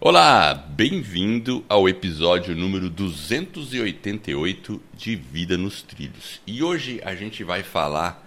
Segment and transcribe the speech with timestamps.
[0.00, 6.40] Olá, bem-vindo ao episódio número 288 de Vida nos Trilhos.
[6.46, 8.24] E hoje a gente vai falar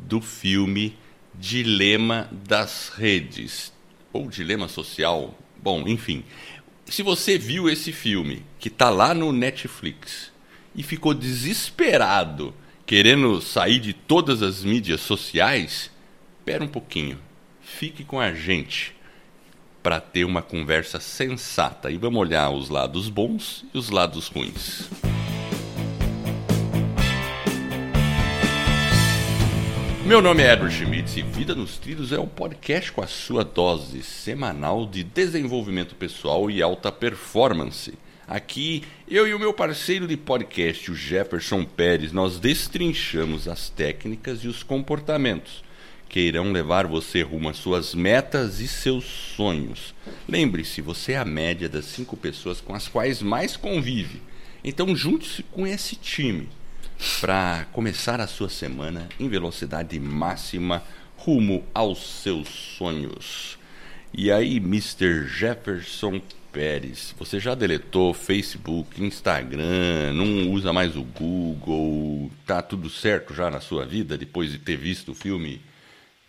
[0.00, 0.98] do filme
[1.32, 3.72] Dilema das Redes,
[4.12, 5.38] ou Dilema Social.
[5.62, 6.24] Bom, enfim,
[6.84, 10.32] se você viu esse filme que está lá no Netflix
[10.74, 12.52] e ficou desesperado
[12.84, 15.92] querendo sair de todas as mídias sociais,
[16.40, 17.20] espera um pouquinho,
[17.60, 18.93] fique com a gente
[19.84, 24.88] para ter uma conversa sensata e vamos olhar os lados bons e os lados ruins.
[30.06, 33.44] Meu nome é Edward Schmitz e Vida nos Trilhos é um podcast com a sua
[33.44, 37.92] dose semanal de desenvolvimento pessoal e alta performance.
[38.26, 44.44] Aqui, eu e o meu parceiro de podcast, o Jefferson Pérez, nós destrinchamos as técnicas
[44.44, 45.62] e os comportamentos
[46.08, 49.94] que irão levar você rumo às suas metas e seus sonhos.
[50.28, 54.22] Lembre-se, você é a média das cinco pessoas com as quais mais convive.
[54.62, 56.48] Então junte-se com esse time
[57.20, 60.82] para começar a sua semana em velocidade máxima
[61.16, 63.58] rumo aos seus sonhos.
[64.12, 65.26] E aí, Mr.
[65.26, 66.20] Jefferson
[66.52, 73.50] Pérez, você já deletou Facebook, Instagram, não usa mais o Google, tá tudo certo já
[73.50, 75.60] na sua vida depois de ter visto o filme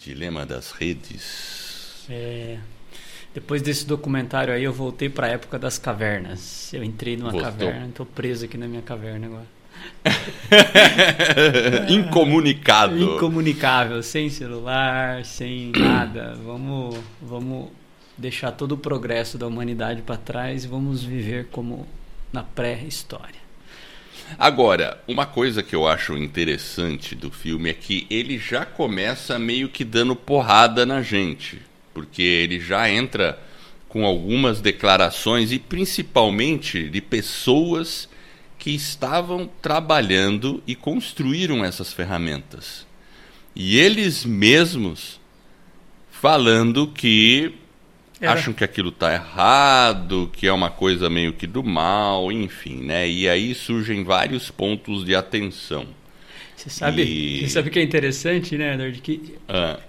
[0.06, 2.06] Dilema das redes.
[2.08, 2.60] É,
[3.34, 6.72] depois desse documentário aí, eu voltei para a época das cavernas.
[6.72, 7.50] Eu entrei numa Voltou.
[7.50, 9.48] caverna, estou preso aqui na minha caverna agora.
[11.90, 13.16] Incomunicável.
[13.16, 16.36] Incomunicável, sem celular, sem nada.
[16.46, 17.70] Vamos, vamos
[18.16, 21.88] deixar todo o progresso da humanidade para trás e vamos viver como
[22.32, 23.45] na pré-história.
[24.38, 29.70] Agora, uma coisa que eu acho interessante do filme é que ele já começa meio
[29.70, 31.62] que dando porrada na gente,
[31.94, 33.40] porque ele já entra
[33.88, 38.10] com algumas declarações e principalmente de pessoas
[38.58, 42.86] que estavam trabalhando e construíram essas ferramentas.
[43.56, 45.20] E eles mesmos
[46.12, 47.54] falando que
[48.20, 48.34] era.
[48.34, 53.08] Acham que aquilo está errado, que é uma coisa meio que do mal, enfim, né?
[53.08, 55.86] E aí surgem vários pontos de atenção.
[56.56, 57.42] Você sabe, e...
[57.42, 59.02] você sabe que é interessante, né, Edward?
[59.02, 59.80] Que, ah.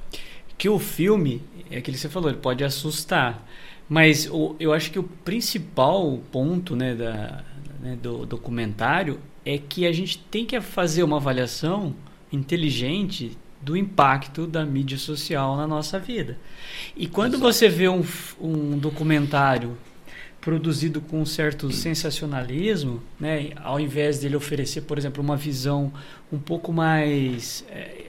[0.59, 3.47] que o filme, é aquilo que você falou, ele pode assustar.
[3.89, 7.45] Mas o, eu acho que o principal ponto né, da,
[7.81, 11.95] né, do documentário é que a gente tem que fazer uma avaliação
[12.33, 16.39] inteligente do impacto da mídia social na nossa vida.
[16.97, 17.53] E quando Exato.
[17.53, 18.05] você vê um,
[18.41, 19.77] um documentário
[20.41, 25.93] produzido com um certo sensacionalismo, né, ao invés dele oferecer, por exemplo, uma visão
[26.33, 27.65] um pouco mais.
[27.69, 28.05] É,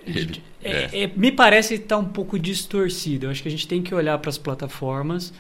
[0.64, 1.12] é, é.
[1.16, 3.26] me parece estar tá um pouco distorcido.
[3.26, 5.34] Eu acho que a gente tem que olhar para as plataformas,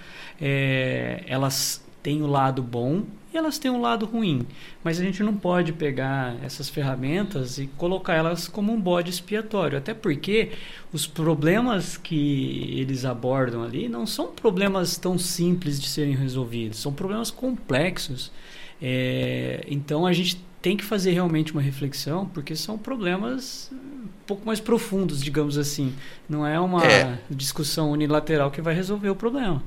[1.27, 3.03] elas têm o lado bom
[3.37, 4.45] elas têm um lado ruim.
[4.83, 9.77] Mas a gente não pode pegar essas ferramentas e colocar elas como um bode expiatório.
[9.77, 10.51] Até porque
[10.91, 16.93] os problemas que eles abordam ali não são problemas tão simples de serem resolvidos, são
[16.93, 18.31] problemas complexos.
[18.81, 24.45] É, então a gente tem que fazer realmente uma reflexão, porque são problemas um pouco
[24.45, 25.93] mais profundos, digamos assim.
[26.27, 27.19] Não é uma é.
[27.29, 29.63] discussão unilateral que vai resolver o problema.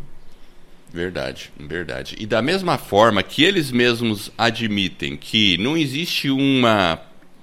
[0.93, 2.17] Verdade, verdade.
[2.19, 7.01] E da mesma forma que eles mesmos admitem que não existe uma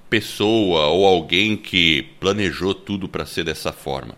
[0.09, 4.15] pessoa ou alguém que planejou tudo para ser dessa forma.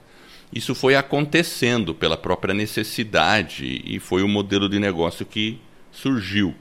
[0.52, 5.60] Isso foi acontecendo pela própria necessidade e foi o modelo de negócio que
[5.92, 6.56] surgiu.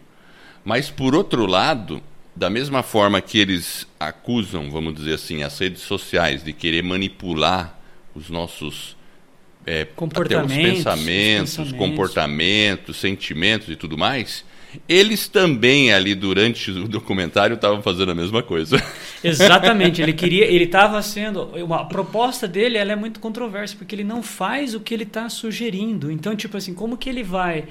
[0.62, 2.02] Mas por outro lado,
[2.36, 7.78] da mesma forma que eles acusam, vamos dizer assim, as redes sociais de querer manipular
[8.14, 8.97] os nossos
[9.68, 14.42] é, até os pensamentos, pensamentos, comportamentos, sentimentos e tudo mais,
[14.88, 18.82] eles também ali durante o documentário estavam fazendo a mesma coisa.
[19.22, 23.94] Exatamente, ele queria, ele estava sendo, uma, a proposta dele ela é muito controversa porque
[23.94, 26.10] ele não faz o que ele está sugerindo.
[26.10, 27.64] Então, tipo assim, como que ele vai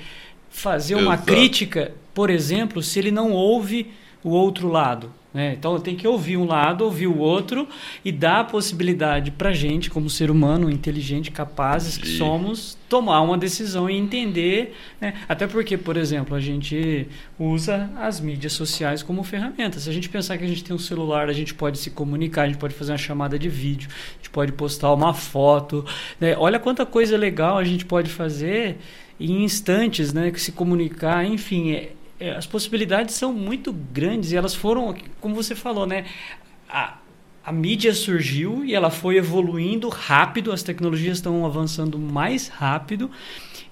[0.51, 1.25] fazer uma Exato.
[1.25, 3.91] crítica, por exemplo, se ele não ouve
[4.23, 5.11] o outro lado?
[5.37, 5.53] Né?
[5.53, 7.67] Então tem que ouvir um lado, ouvir o outro
[8.03, 13.37] e dar a possibilidade para gente, como ser humano inteligente, capazes que somos, tomar uma
[13.37, 14.75] decisão e entender.
[14.99, 15.13] Né?
[15.29, 17.07] Até porque, por exemplo, a gente
[17.37, 19.79] usa as mídias sociais como ferramenta.
[19.79, 22.41] Se a gente pensar que a gente tem um celular, a gente pode se comunicar,
[22.41, 25.85] a gente pode fazer uma chamada de vídeo, a gente pode postar uma foto.
[26.19, 26.35] Né?
[26.35, 28.77] Olha quanta coisa legal a gente pode fazer
[29.19, 30.31] em instantes, né?
[30.35, 31.91] Se comunicar, enfim, é,
[32.37, 36.05] as possibilidades são muito grandes e elas foram, como você falou, né?
[36.69, 36.97] A,
[37.47, 43.09] a mídia surgiu e ela foi evoluindo rápido, as tecnologias estão avançando mais rápido.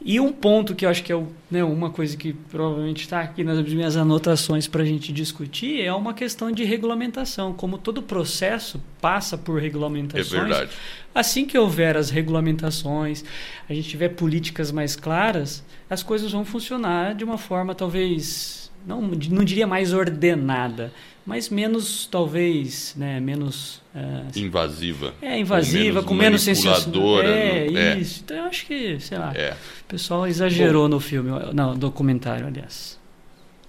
[0.01, 3.19] E um ponto que eu acho que é o, né, uma coisa que provavelmente está
[3.19, 7.51] aqui nas minhas anotações para a gente discutir é uma questão de regulamentação.
[7.51, 10.33] Como todo processo passa por regulamentações.
[10.33, 10.71] É verdade.
[11.13, 13.25] Assim que houver as regulamentações,
[13.67, 19.01] a gente tiver políticas mais claras, as coisas vão funcionar de uma forma talvez não,
[19.01, 20.93] não diria mais ordenada,
[21.25, 23.81] mas menos, talvez, né, menos...
[23.95, 25.13] Uh, invasiva.
[25.21, 27.27] É, invasiva, com menos sensibilidade.
[27.27, 28.21] É, é, isso.
[28.23, 29.53] Então eu acho que, sei lá, é.
[29.53, 32.99] o pessoal exagerou Bom, no filme, no documentário, aliás.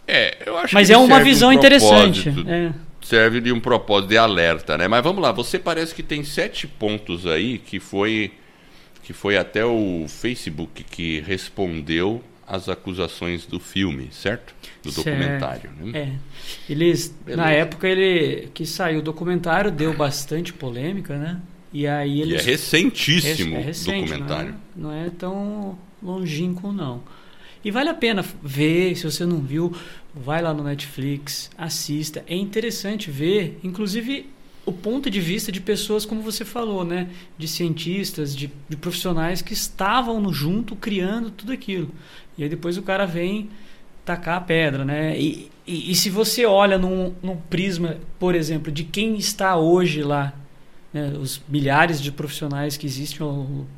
[0.07, 2.29] É, eu acho Mas é uma visão um interessante.
[2.47, 2.73] É.
[3.01, 4.87] Serve de um propósito de alerta, né?
[4.87, 8.33] Mas vamos lá, você parece que tem sete pontos aí que foi
[9.03, 14.55] que foi até o Facebook que respondeu as acusações do filme, certo?
[14.83, 15.05] Do certo.
[15.05, 15.71] documentário.
[15.81, 15.99] Né?
[15.99, 16.13] É.
[16.71, 21.41] Eles, na época ele que saiu o documentário deu bastante polêmica, né?
[21.73, 22.45] E aí eles.
[22.45, 24.55] E é recentíssimo é, é recente, documentário.
[24.75, 27.03] Não é, não é tão longínquo, não.
[27.65, 29.75] E vale a pena ver, se você não viu,
[30.15, 32.25] vai lá no Netflix, assista.
[32.29, 34.31] É interessante ver, inclusive
[34.67, 37.09] o ponto de vista de pessoas, como você falou, né?
[37.39, 41.91] De cientistas, de, de profissionais que estavam no junto criando tudo aquilo.
[42.37, 43.49] E aí depois o cara vem
[44.05, 45.19] tacar a pedra, né?
[45.19, 50.03] E, e, e se você olha num, num, prisma, por exemplo, de quem está hoje
[50.03, 50.35] lá,
[50.93, 51.13] né?
[51.21, 53.25] os milhares de profissionais que existem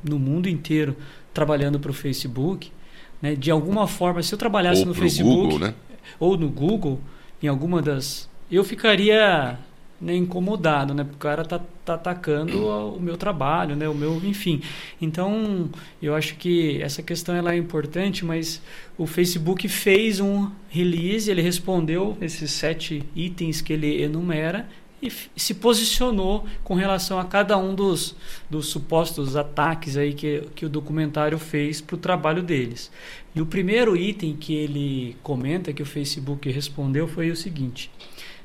[0.03, 0.97] no mundo inteiro
[1.35, 2.73] trabalhando para o Facebook,
[3.21, 3.35] né?
[3.35, 5.75] de alguma forma, se eu trabalhasse ou no Facebook Google, né?
[6.19, 6.99] ou no Google,
[7.43, 9.59] em alguma das, eu ficaria
[10.01, 11.03] né, incomodado, né?
[11.03, 13.89] Porque o cara tá, tá atacando o meu trabalho, né?
[13.89, 14.63] O meu, enfim.
[15.01, 15.69] Então,
[16.01, 18.63] eu acho que essa questão ela é importante, mas
[18.97, 24.69] o Facebook fez um release, ele respondeu esses sete itens que ele enumera
[25.01, 28.17] e se posicionou com relação a cada um dos,
[28.51, 32.91] dos supostos ataques aí que, que o documentário fez para o trabalho deles.
[33.35, 37.91] E o primeiro item que ele comenta que o Facebook respondeu foi o seguinte: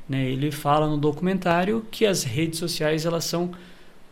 [0.08, 0.30] né?
[0.30, 3.52] Ele fala no documentário que as redes sociais elas são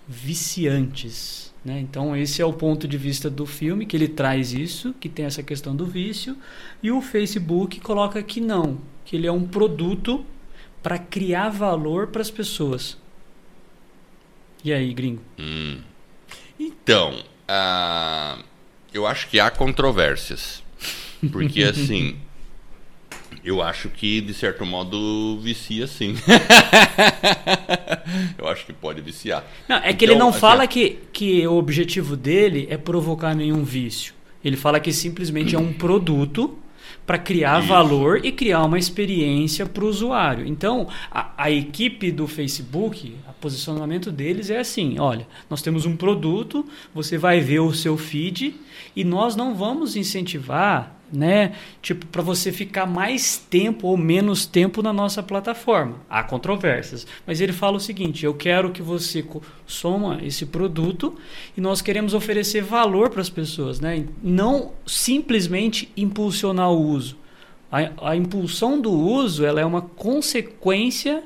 [0.07, 1.53] viciantes.
[1.63, 1.79] Né?
[1.79, 5.25] Então esse é o ponto de vista do filme que ele traz isso, que tem
[5.25, 6.35] essa questão do vício,
[6.81, 10.25] e o Facebook coloca que não, que ele é um produto
[10.81, 12.97] para criar valor para as pessoas.
[14.63, 15.21] E aí, gringo?
[15.39, 15.79] Hum.
[16.59, 18.43] Então, uh,
[18.93, 20.63] eu acho que há controvérsias.
[21.31, 22.17] Porque assim,
[23.43, 26.15] eu acho que, de certo modo, vicia sim.
[28.37, 29.43] eu acho que pode viciar.
[29.67, 33.33] Não, é que então, ele não assim, fala que, que o objetivo dele é provocar
[33.33, 34.13] nenhum vício.
[34.43, 36.57] Ele fala que simplesmente é um produto
[37.05, 37.67] para criar Isso.
[37.67, 40.45] valor e criar uma experiência para o usuário.
[40.45, 45.95] Então, a, a, equipe do Facebook, o posicionamento deles é assim: olha, nós temos um
[45.95, 48.55] produto, você vai ver o seu feed
[48.95, 51.53] e nós não vamos incentivar né?
[51.81, 55.95] Tipo, para você ficar mais tempo ou menos tempo na nossa plataforma.
[56.09, 57.05] Há controvérsias.
[57.25, 59.25] Mas ele fala o seguinte: eu quero que você
[59.65, 61.15] soma esse produto
[61.57, 64.05] e nós queremos oferecer valor para as pessoas, né?
[64.23, 67.17] Não simplesmente impulsionar o uso.
[67.71, 71.23] A, a impulsão do uso ela é uma consequência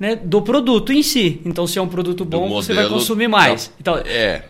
[0.00, 1.42] né, do produto em si.
[1.44, 3.68] Então, se é um produto bom, modelo, você vai consumir mais.
[3.68, 4.42] Não, então, é.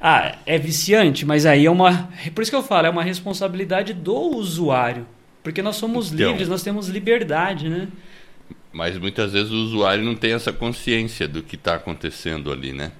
[0.00, 2.08] Ah, é viciante, mas aí é uma.
[2.32, 5.04] Por isso que eu falo, é uma responsabilidade do usuário.
[5.42, 7.88] Porque nós somos então, livres, nós temos liberdade, né?
[8.72, 12.92] Mas muitas vezes o usuário não tem essa consciência do que está acontecendo ali, né?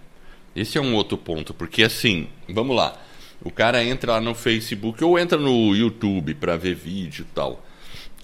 [0.57, 2.97] Esse é um outro ponto, porque assim, vamos lá.
[3.41, 7.65] O cara entra lá no Facebook ou entra no YouTube para ver vídeo e tal.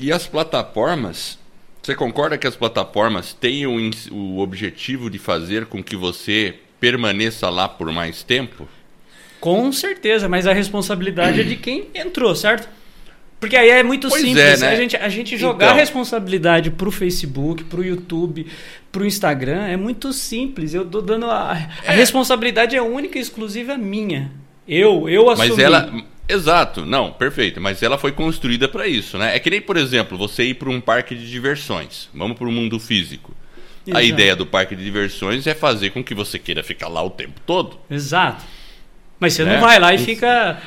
[0.00, 1.38] E as plataformas
[1.84, 7.50] você concorda que as plataformas têm o, o objetivo de fazer com que você permaneça
[7.50, 8.66] lá por mais tempo?
[9.38, 12.66] Com certeza, mas a responsabilidade é de quem entrou, certo?
[13.38, 14.72] Porque aí é muito pois simples é, né?
[14.72, 18.46] a gente, a gente jogar então, a responsabilidade pro Facebook, pro YouTube,
[18.90, 20.72] pro Instagram, é muito simples.
[20.72, 21.96] Eu tô dando a, a é.
[21.96, 24.32] responsabilidade é única e exclusiva minha.
[24.66, 25.50] Eu, eu assumi.
[25.50, 25.92] Mas ela,
[26.28, 27.60] Exato, não, perfeito.
[27.60, 29.36] Mas ela foi construída para isso, né?
[29.36, 32.08] É que nem, por exemplo, você ir para um parque de diversões.
[32.14, 33.34] Vamos para o mundo físico.
[33.86, 33.98] Exato.
[33.98, 37.10] A ideia do parque de diversões é fazer com que você queira ficar lá o
[37.10, 37.78] tempo todo.
[37.90, 38.42] Exato.
[39.20, 39.54] Mas você né?
[39.54, 40.60] não vai lá e fica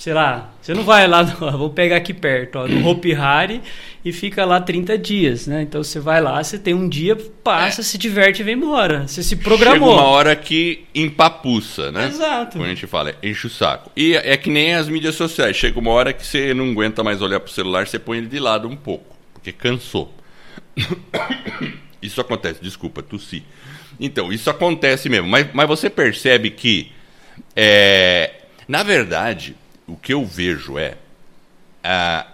[0.00, 1.22] sei lá, você não vai lá,
[1.58, 3.60] vou pegar aqui perto, ó, no Hopi Hari
[4.02, 5.60] e fica lá 30 dias, né?
[5.60, 7.14] Então você vai lá, você tem um dia,
[7.44, 7.84] passa, é.
[7.84, 9.06] se diverte e vem embora.
[9.06, 9.90] Você se programou.
[9.90, 12.08] Chega uma hora que empapuça, né?
[12.08, 12.56] Exato.
[12.56, 13.92] Quando a gente fala, enche o saco.
[13.94, 17.20] E é que nem as mídias sociais, chega uma hora que você não aguenta mais
[17.20, 20.14] olhar pro celular, você põe ele de lado um pouco, porque cansou.
[22.00, 23.44] Isso acontece, desculpa, tossi.
[24.00, 25.28] Então, isso acontece mesmo.
[25.28, 26.90] Mas, mas você percebe que,
[27.54, 28.30] é,
[28.66, 29.54] na verdade,
[29.90, 30.96] o que eu vejo é.
[31.82, 32.26] Ah,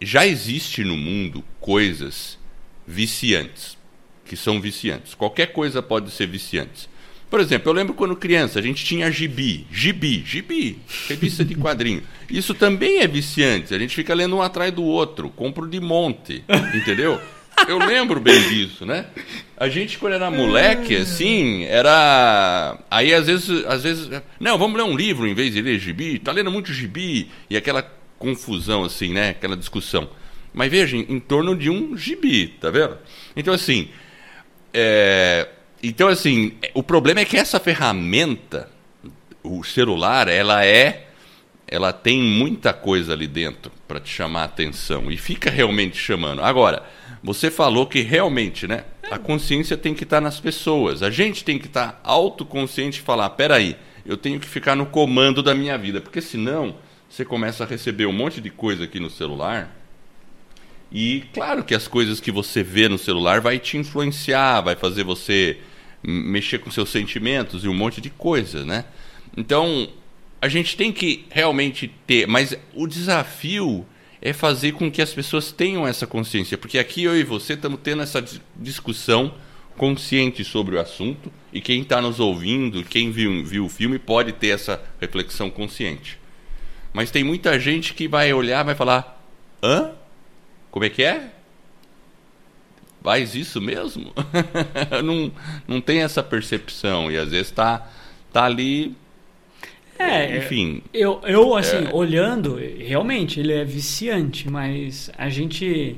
[0.00, 2.38] já existe no mundo coisas
[2.86, 3.78] viciantes,
[4.24, 5.14] que são viciantes.
[5.14, 6.88] Qualquer coisa pode ser viciante.
[7.28, 12.02] Por exemplo, eu lembro quando criança, a gente tinha gibi, gibi, gibi, revista de quadrinho.
[12.28, 13.72] Isso também é viciante.
[13.72, 16.42] A gente fica lendo um atrás do outro, compro de monte,
[16.74, 17.20] entendeu?
[17.68, 19.06] Eu lembro bem disso, né?
[19.56, 22.78] A gente, quando era moleque, assim, era.
[22.90, 24.08] Aí às vezes, às vezes.
[24.38, 26.18] Não, vamos ler um livro em vez de ler gibi.
[26.18, 27.30] Tá lendo muito gibi.
[27.48, 27.82] E aquela
[28.18, 29.30] confusão, assim, né?
[29.30, 30.08] Aquela discussão.
[30.52, 32.96] Mas veja, em, torno de um gibi, tá vendo?
[33.36, 33.88] Então, assim.
[34.72, 35.48] É
[35.82, 38.68] então, assim, o problema é que essa ferramenta,
[39.42, 41.06] o celular, ela é.
[41.66, 46.42] Ela tem muita coisa ali dentro para te chamar a atenção e fica realmente chamando.
[46.42, 46.82] Agora,
[47.22, 48.84] você falou que realmente, né?
[49.10, 51.02] A consciência tem que estar nas pessoas.
[51.02, 55.42] A gente tem que estar autoconsciente e falar: peraí, eu tenho que ficar no comando
[55.42, 56.76] da minha vida, porque senão
[57.08, 59.76] você começa a receber um monte de coisa aqui no celular.
[60.92, 65.04] E claro que as coisas que você vê no celular vai te influenciar, vai fazer
[65.04, 65.58] você
[66.02, 68.84] mexer com seus sentimentos e um monte de coisa, né?
[69.36, 69.88] Então,
[70.40, 73.86] a gente tem que realmente ter, mas o desafio
[74.22, 77.80] é fazer com que as pessoas tenham essa consciência, porque aqui eu e você estamos
[77.82, 78.22] tendo essa
[78.56, 79.34] discussão
[79.76, 84.32] consciente sobre o assunto e quem está nos ouvindo, quem viu, viu o filme pode
[84.32, 86.18] ter essa reflexão consciente.
[86.92, 89.24] Mas tem muita gente que vai olhar, vai falar:
[89.62, 89.92] hã?
[90.70, 91.30] Como é que é?
[93.02, 94.12] faz isso mesmo?
[95.02, 95.32] não,
[95.66, 97.88] não tem essa percepção e às vezes está
[98.32, 98.96] tá ali.
[100.00, 100.82] É, enfim.
[100.94, 101.94] Eu, eu assim, é...
[101.94, 105.96] olhando, realmente ele é viciante, mas a gente.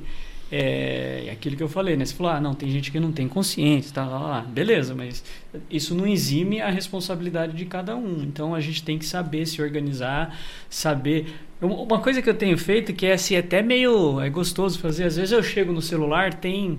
[0.51, 2.05] É, é aquilo que eu falei, né?
[2.05, 5.25] Você falou, ah, não, tem gente que não tem consciência, tá lá, lá, beleza, mas
[5.71, 8.23] isso não exime a responsabilidade de cada um.
[8.23, 10.37] Então a gente tem que saber se organizar,
[10.69, 11.33] saber.
[11.59, 15.05] Uma coisa que eu tenho feito que é assim, até meio é gostoso fazer.
[15.05, 16.79] Às vezes eu chego no celular, tem,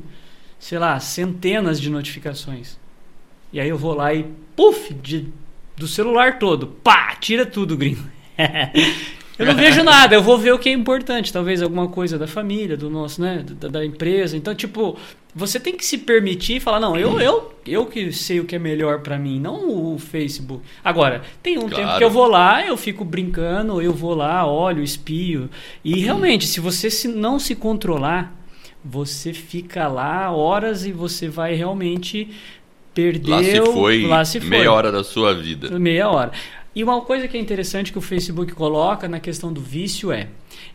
[0.59, 2.77] sei lá, centenas de notificações.
[3.51, 4.25] E aí eu vou lá e,
[4.55, 5.31] puf, de,
[5.83, 8.03] do celular todo, pá, tira tudo, gringo.
[9.37, 12.27] Eu não vejo nada, eu vou ver o que é importante, talvez alguma coisa da
[12.27, 14.37] família, do nosso, né, da, da empresa.
[14.37, 14.95] Então, tipo,
[15.33, 18.59] você tem que se permitir falar, não, eu eu eu que sei o que é
[18.59, 20.63] melhor para mim, não o Facebook.
[20.83, 21.75] Agora, tem um claro.
[21.75, 25.49] tempo que eu vou lá, eu fico brincando, eu vou lá, olho, espio.
[25.83, 28.35] E realmente, se você se, não se controlar,
[28.85, 32.29] você fica lá horas e você vai realmente
[32.93, 33.29] perder.
[33.29, 34.50] Lá se foi, lá se foi.
[34.50, 35.77] meia hora da sua vida.
[35.79, 36.31] Meia hora.
[36.75, 40.27] E uma coisa que é interessante que o Facebook coloca na questão do vício é,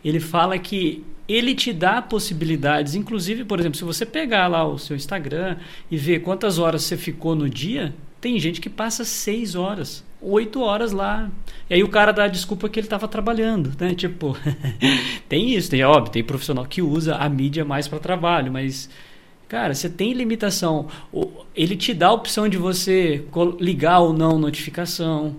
[0.03, 4.79] ele fala que ele te dá possibilidades, inclusive, por exemplo, se você pegar lá o
[4.79, 5.57] seu Instagram
[5.91, 10.61] e ver quantas horas você ficou no dia, tem gente que passa seis horas, oito
[10.61, 11.29] horas lá.
[11.69, 13.93] E aí o cara dá a desculpa que ele estava trabalhando, né?
[13.93, 14.35] Tipo,
[15.29, 18.89] tem isso, tem óbvio, tem profissional que usa a mídia mais para trabalho, mas
[19.49, 20.87] Cara, você tem limitação.
[21.55, 23.25] Ele te dá a opção de você
[23.59, 25.35] ligar ou não notificação.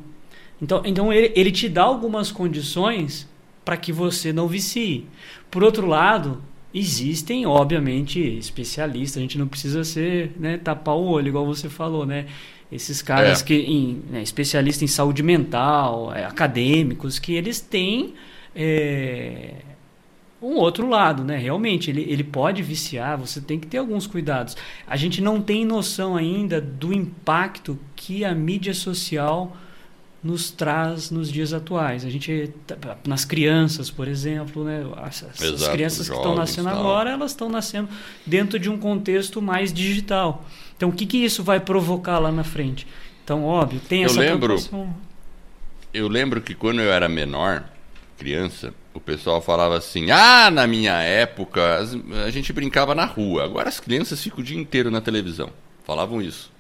[0.61, 3.29] Então, então ele, ele te dá algumas condições
[3.65, 5.07] para que você não vicie.
[5.49, 6.43] Por outro lado,
[6.75, 9.19] existem, obviamente, especialistas.
[9.19, 12.27] A gente não precisa ser, né, tapar o olho, igual você falou, né?
[12.71, 13.45] Esses caras é.
[13.45, 18.15] que, em, né, especialistas em saúde mental, é, acadêmicos, que eles têm
[18.57, 19.55] é,
[20.43, 21.37] um outro lado, né?
[21.37, 24.57] Realmente, ele, ele pode viciar, você tem que ter alguns cuidados.
[24.87, 29.57] A gente não tem noção ainda do impacto que a mídia social
[30.23, 32.05] nos traz nos dias atuais.
[32.05, 32.53] A gente
[33.07, 34.85] nas crianças, por exemplo, né?
[34.97, 37.89] As, Exato, as crianças que estão nascendo agora, elas estão nascendo
[38.27, 40.47] dentro de um contexto mais digital.
[40.77, 42.87] Então, o que, que isso vai provocar lá na frente?
[43.25, 44.97] Então, óbvio, tem essa eu lembro, preocupação.
[45.93, 47.65] Eu lembro que quando eu era menor,
[48.19, 51.79] criança, o pessoal falava assim: "Ah, na minha época,
[52.27, 53.45] a gente brincava na rua.
[53.45, 55.51] Agora as crianças ficam o dia inteiro na televisão."
[55.85, 56.51] Falavam isso.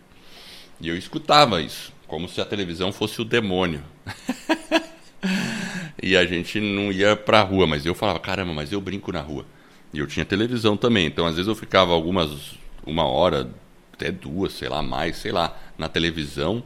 [0.81, 3.85] E eu escutava isso como se a televisão fosse o demônio.
[6.03, 9.21] e a gente não ia pra rua, mas eu falava, caramba, mas eu brinco na
[9.21, 9.47] rua.
[9.95, 13.49] E eu tinha televisão também, então às vezes eu ficava algumas, uma hora,
[13.93, 16.65] até duas, sei lá, mais, sei lá, na televisão,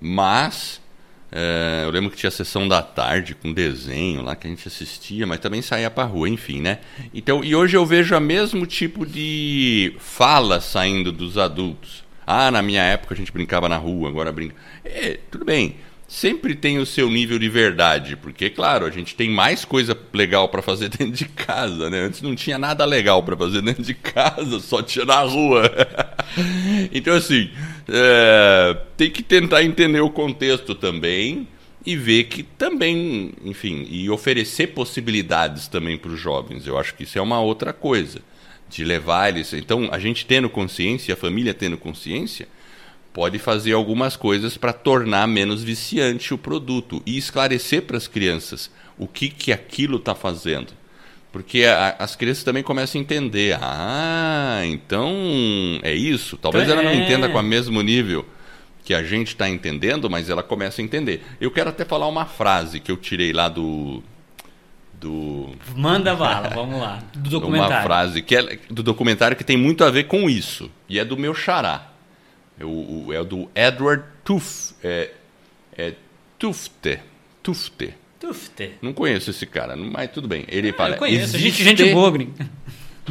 [0.00, 0.80] mas
[1.30, 5.26] é, eu lembro que tinha sessão da tarde com desenho lá que a gente assistia,
[5.26, 6.78] mas também saía pra rua, enfim, né?
[7.12, 12.04] Então, e hoje eu vejo o mesmo tipo de fala saindo dos adultos.
[12.26, 14.54] Ah, na minha época a gente brincava na rua, agora brinca.
[14.84, 15.76] É, tudo bem.
[16.08, 20.48] sempre tem o seu nível de verdade, porque claro, a gente tem mais coisa legal
[20.48, 22.02] para fazer dentro de casa, né?
[22.02, 25.70] Antes não tinha nada legal para fazer dentro de casa, só tinha na rua.
[26.92, 27.50] então assim,
[27.88, 31.48] é, tem que tentar entender o contexto também
[31.84, 36.66] e ver que também, enfim, e oferecer possibilidades também para os jovens.
[36.66, 38.20] Eu acho que isso é uma outra coisa
[38.68, 39.52] de levar eles.
[39.52, 42.48] Então, a gente tendo consciência, a família tendo consciência,
[43.12, 48.70] pode fazer algumas coisas para tornar menos viciante o produto e esclarecer para as crianças
[48.98, 50.72] o que, que aquilo está fazendo.
[51.36, 53.58] Porque a, as crianças também começam a entender.
[53.60, 55.12] Ah, então
[55.82, 56.38] é isso.
[56.38, 56.94] Talvez ela não é.
[56.94, 58.24] entenda com o mesmo nível
[58.82, 61.22] que a gente está entendendo, mas ela começa a entender.
[61.38, 64.02] Eu quero até falar uma frase que eu tirei lá do.
[64.94, 65.50] Do...
[65.76, 67.02] Manda bala, vamos lá.
[67.12, 67.74] Do documentário.
[67.74, 70.70] Uma frase que é do documentário que tem muito a ver com isso.
[70.88, 71.90] E é do meu xará.
[72.58, 75.10] É o, é do Edward Tuf, é,
[75.76, 75.92] é
[76.38, 76.98] Tufte.
[77.42, 77.92] Tufte.
[78.18, 78.72] Tufte.
[78.80, 80.44] Não conheço esse cara, mas tudo bem.
[80.48, 80.94] Ele ah, fala.
[80.94, 81.62] Eu conheço, existe...
[81.62, 82.12] gente, gente boa.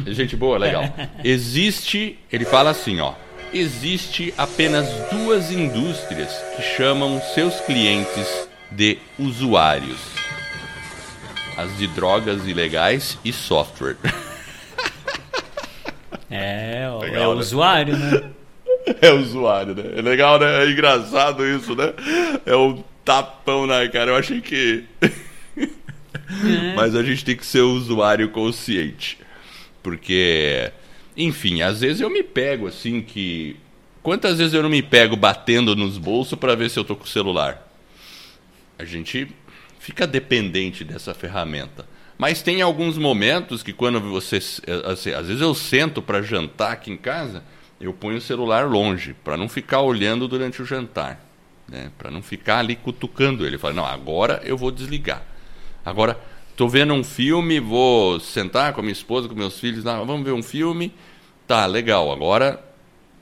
[0.06, 0.84] Gente boa, legal.
[1.24, 3.14] Existe, ele fala assim, ó.
[3.52, 9.98] Existe apenas duas indústrias que chamam seus clientes de usuários:
[11.56, 13.96] as de drogas ilegais e software.
[16.28, 17.40] É, legal, é o né?
[17.40, 18.30] usuário, né?
[19.00, 19.84] é usuário, né?
[19.96, 20.64] É legal, né?
[20.64, 21.94] É engraçado isso, né?
[22.44, 24.10] É um tapão na cara.
[24.10, 24.84] Eu achei que.
[25.00, 26.74] É.
[26.74, 29.18] Mas a gente tem que ser usuário consciente.
[29.82, 30.72] Porque,
[31.16, 33.56] enfim, às vezes eu me pego assim que.
[34.02, 37.04] Quantas vezes eu não me pego batendo nos bolsos para ver se eu tô com
[37.04, 37.66] o celular?
[38.78, 39.28] A gente
[39.78, 41.88] fica dependente dessa ferramenta.
[42.18, 44.38] Mas tem alguns momentos que quando você.
[44.84, 47.42] Assim, às vezes eu sento para jantar aqui em casa
[47.80, 51.20] eu ponho o celular longe, para não ficar olhando durante o jantar,
[51.68, 51.90] né?
[51.96, 53.58] para não ficar ali cutucando ele.
[53.58, 55.22] Fala, não, agora eu vou desligar.
[55.84, 56.18] Agora,
[56.50, 60.24] estou vendo um filme, vou sentar com a minha esposa, com meus filhos, não, vamos
[60.24, 60.92] ver um filme.
[61.46, 62.62] Tá, legal, agora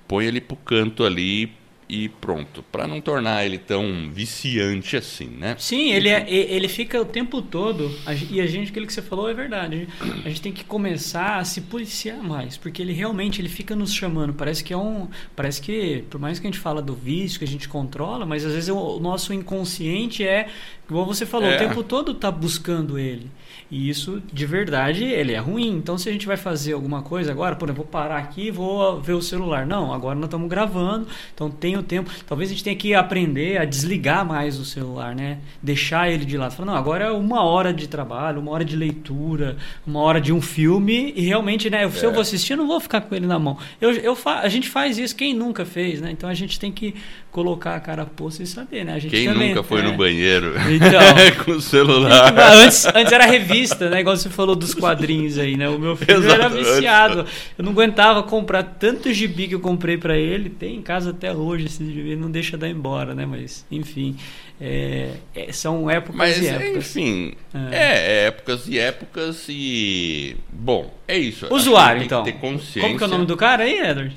[0.09, 1.53] põe ele pro canto ali
[1.95, 5.55] e pronto, para não tornar ele tão viciante assim, né?
[5.57, 7.89] Sim, ele, é, ele fica o tempo todo,
[8.31, 9.89] e a gente, aquilo que você falou é verdade,
[10.25, 13.95] a gente tem que começar a se policiar mais, porque ele realmente ele fica nos
[13.95, 17.39] chamando, parece que é um, parece que, por mais que a gente fala do vício,
[17.39, 20.49] que a gente controla, mas às vezes o nosso inconsciente é,
[20.89, 21.57] como você falou, é.
[21.57, 23.31] o tempo todo tá buscando ele.
[23.71, 25.77] E isso, de verdade, ele é ruim.
[25.77, 28.51] Então, se a gente vai fazer alguma coisa agora, por exemplo, vou parar aqui e
[28.51, 29.67] vou ver o celular.
[29.67, 32.11] Não, agora nós estamos gravando, então tem o tempo.
[32.27, 35.39] Talvez a gente tenha que aprender a desligar mais o celular, né?
[35.63, 36.53] Deixar ele de lado.
[36.55, 40.33] Falar, não, agora é uma hora de trabalho, uma hora de leitura, uma hora de
[40.33, 41.13] um filme.
[41.17, 41.89] E realmente, né?
[41.91, 42.09] Se é.
[42.09, 43.57] eu vou assistir, eu não vou ficar com ele na mão.
[43.81, 46.11] Eu, eu a gente faz isso, quem nunca fez, né?
[46.11, 46.95] Então a gente tem que
[47.35, 48.95] colocar a cara poça e saber, né?
[48.95, 49.83] A gente quem também, nunca foi é.
[49.83, 51.01] no banheiro então,
[51.45, 52.33] com o celular?
[52.63, 54.03] Antes, antes era revista, né?
[54.03, 55.69] Igual você falou dos quadrinhos aí, né?
[55.69, 56.33] O meu filho Exato.
[56.33, 57.27] era viciado.
[57.59, 60.49] Eu não aguentava comprar tanto gibi que eu comprei para ele.
[60.49, 63.27] Tem em casa até hoje esse gibi, não deixa dar embora, né?
[63.27, 64.17] Mas, enfim,
[64.61, 66.77] é, é, são épocas Mas, e épocas.
[66.77, 67.77] enfim, é.
[67.77, 68.27] é.
[68.27, 70.37] épocas e épocas e...
[70.53, 71.53] Bom, é isso.
[71.53, 72.25] Usuário, então.
[72.41, 72.61] Como
[72.97, 74.17] que é o nome do cara aí, Edward?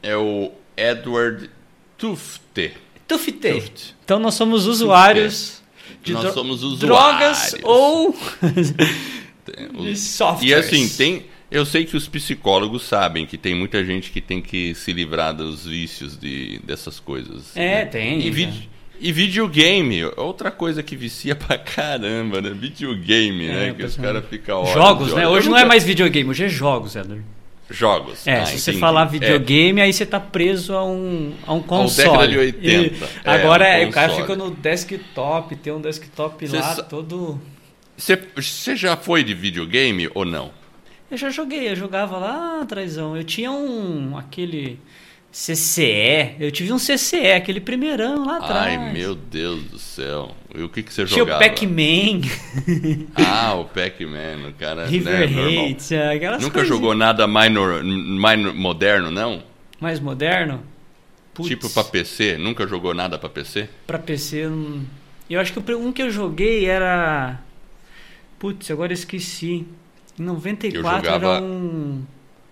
[0.00, 1.50] É o Edward
[1.98, 2.72] Tufte.
[3.06, 3.32] Tufte.
[3.32, 3.96] Tufte.
[4.04, 5.48] Então nós somos usuários...
[5.48, 5.68] Tufte
[6.02, 6.80] de Nós somos usuários.
[6.80, 8.14] drogas ou
[9.80, 10.48] de software.
[10.48, 11.26] E assim, tem.
[11.50, 15.34] Eu sei que os psicólogos sabem que tem muita gente que tem que se livrar
[15.34, 17.56] dos vícios de, dessas coisas.
[17.56, 17.84] É, né?
[17.86, 18.20] tem.
[18.20, 18.68] E, vid
[19.00, 22.50] e videogame, outra coisa que vicia pra caramba, né?
[22.50, 23.74] Videogame, é, né?
[23.74, 25.26] Que os caras ficam Jogos, né?
[25.26, 27.24] Hoje não é mais videogame, hoje é jogos, Edward.
[27.70, 28.26] Jogos.
[28.26, 28.62] É, ah, se entendi.
[28.62, 29.84] você falar videogame, é.
[29.84, 32.08] aí você tá preso a um, a um console.
[32.08, 32.66] década de 80.
[32.66, 36.76] E, é, agora um é, o cara fica no desktop, tem um desktop cê lá
[36.76, 37.40] todo.
[37.96, 40.50] Você já foi de videogame ou não?
[41.10, 42.96] Eu já joguei, eu jogava lá atrás.
[42.96, 44.16] Eu tinha um.
[44.16, 44.78] aquele.
[45.38, 46.34] CCE.
[46.40, 48.76] Eu tive um CCE, aquele primeirão lá atrás.
[48.76, 50.34] Ai, meu Deus do céu.
[50.52, 51.48] E o que, que você Tinha jogava?
[51.48, 52.28] Tinha o Pac-Man.
[53.24, 54.86] ah, o Pac-Man, o cara...
[54.86, 59.40] River né, Hate, aquelas Nunca jogou nada minor, minor, moderno, não?
[59.80, 60.60] Mais moderno?
[61.32, 61.48] Putz.
[61.50, 62.36] Tipo pra PC?
[62.36, 63.68] Nunca jogou nada pra PC?
[63.86, 64.80] Pra PC, eu,
[65.30, 67.40] eu acho que um que eu joguei era...
[68.40, 69.64] Putz, agora eu esqueci.
[70.18, 71.36] Em 94 eu jogava...
[71.36, 72.02] era um...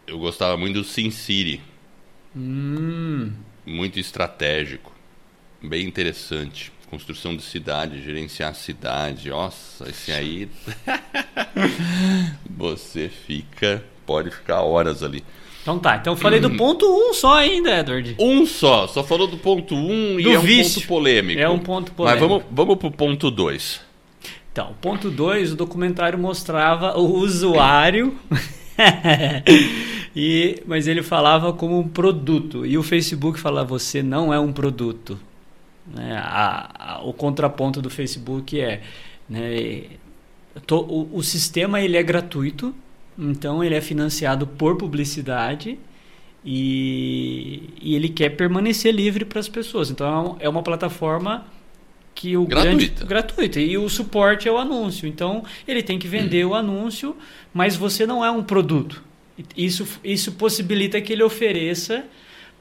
[0.07, 1.61] Eu gostava muito do Sin City.
[2.37, 3.33] Hum.
[3.65, 4.93] Muito estratégico.
[5.63, 6.73] Bem interessante.
[6.91, 9.31] Construção de cidade, gerenciar a cidade.
[9.31, 10.49] Nossa, esse aí.
[12.49, 13.83] Você fica.
[14.05, 15.25] Pode ficar horas ali.
[15.63, 18.15] Então tá, então eu falei do ponto 1 um só ainda, Edward.
[18.21, 21.41] Um só, só falou do ponto 1 um e é um ponto polêmico.
[21.41, 22.21] É um ponto polêmico.
[22.23, 23.81] Mas vamos, vamos pro ponto 2.
[24.53, 28.17] Então, ponto 2, o documentário mostrava o usuário
[30.15, 32.65] e, mas ele falava como um produto.
[32.67, 35.19] E o Facebook falava, você não é um produto.
[35.87, 36.17] Né?
[36.17, 38.83] A, a, o contraponto do Facebook é...
[39.29, 39.85] Né,
[40.71, 42.75] o, o sistema ele é gratuito,
[43.19, 45.79] então ele é financiado por publicidade
[46.45, 49.91] e, e ele quer permanecer livre para as pessoas.
[49.91, 51.47] Então é uma plataforma
[52.17, 52.77] que o gratuita.
[52.77, 55.07] grande gratuita e o suporte é o anúncio.
[55.07, 56.51] Então ele tem que vender hum.
[56.51, 57.15] o anúncio,
[57.55, 59.05] mas você não é um produto.
[59.57, 62.05] Isso isso possibilita que ele ofereça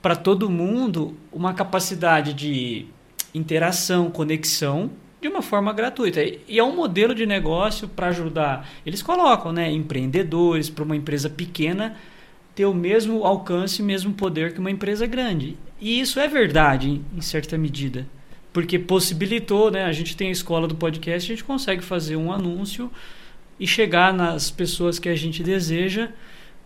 [0.02, 2.86] para todo mundo uma capacidade de
[3.34, 4.92] interação, conexão
[5.22, 6.22] de uma forma gratuita.
[6.22, 8.70] E é um modelo de negócio para ajudar.
[8.86, 11.96] Eles colocam, né, empreendedores para uma empresa pequena
[12.54, 15.58] ter o mesmo alcance, o mesmo poder que uma empresa grande.
[15.80, 18.08] E isso é verdade em certa medida,
[18.56, 22.32] porque possibilitou, né, a gente tem a escola do podcast, a gente consegue fazer um
[22.32, 22.90] anúncio
[23.60, 26.08] e chegar nas pessoas que a gente deseja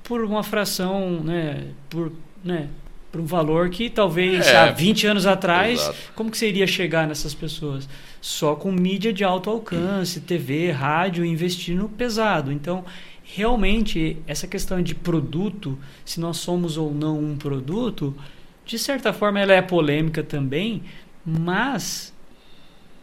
[0.04, 2.12] por uma fração, né, por,
[2.44, 2.68] né,
[3.12, 5.98] por um valor que talvez é, há 20 anos atrás, exato.
[6.14, 7.90] como que você iria chegar nessas pessoas?
[8.22, 12.52] Só com mídia de alto alcance, TV, rádio, investindo pesado.
[12.52, 12.86] Então,
[13.24, 15.76] realmente, essa questão de produto,
[16.06, 18.16] se nós somos ou não um produto,
[18.64, 20.84] de certa forma ela é polêmica também,
[21.26, 22.14] mas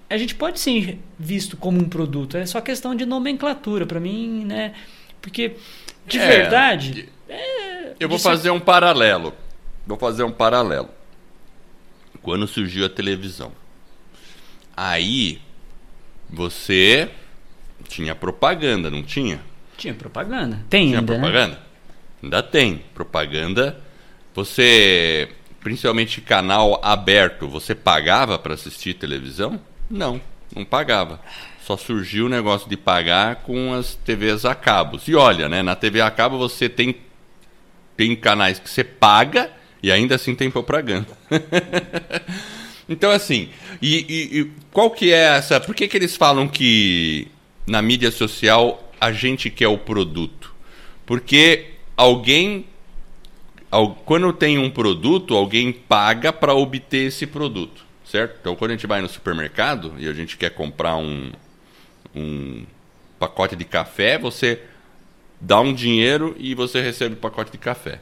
[0.08, 2.36] a gente pode ser visto como um produto.
[2.36, 4.74] É só questão de nomenclatura, para mim, né?
[5.20, 5.56] Porque,
[6.06, 7.08] de é, verdade...
[7.28, 9.32] É, eu vou fazer um paralelo
[9.86, 10.88] Vou fazer um paralelo.
[12.20, 13.52] Quando surgiu a televisão,
[14.76, 15.40] aí
[16.28, 17.08] você
[17.86, 19.40] tinha propaganda, não tinha?
[19.76, 20.58] Tinha propaganda.
[20.68, 21.12] Tem tinha ainda.
[21.12, 21.28] Tinha né?
[21.30, 21.54] propaganda?
[21.54, 21.62] Né?
[22.24, 23.80] Ainda tem propaganda.
[24.34, 25.28] Você,
[25.66, 29.58] principalmente canal aberto, você pagava para assistir televisão?
[29.90, 30.20] Não,
[30.54, 31.20] não pagava.
[31.60, 35.08] Só surgiu o negócio de pagar com as TVs a cabos.
[35.08, 36.94] E olha, né, na TV a cabo você tem
[37.96, 39.50] tem canais que você paga
[39.82, 41.08] e ainda assim tem propaganda.
[42.88, 43.48] então, assim,
[43.82, 45.58] e, e, e, qual que é essa.
[45.58, 47.26] Por que, que eles falam que
[47.66, 50.54] na mídia social a gente quer o produto?
[51.04, 52.66] Porque alguém.
[54.04, 58.38] Quando tem um produto, alguém paga para obter esse produto, certo?
[58.40, 61.32] Então, quando a gente vai no supermercado e a gente quer comprar um,
[62.14, 62.64] um
[63.18, 64.60] pacote de café, você
[65.40, 68.00] dá um dinheiro e você recebe o pacote de café.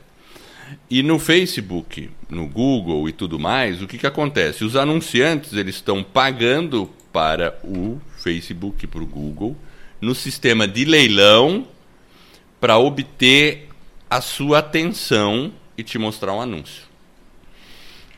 [0.90, 4.64] E no Facebook, no Google e tudo mais, o que, que acontece?
[4.64, 9.56] Os anunciantes eles estão pagando para o Facebook, para o Google,
[10.00, 11.66] no sistema de leilão,
[12.60, 13.68] para obter
[14.14, 16.84] a sua atenção e te mostrar um anúncio.